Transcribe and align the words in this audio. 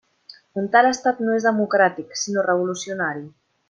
Un 0.61 0.69
tal 0.75 0.89
estat 0.93 1.21
no 1.27 1.37
és 1.41 1.47
democràtic, 1.51 2.19
sinó 2.25 2.49
revolucionari. 2.53 3.27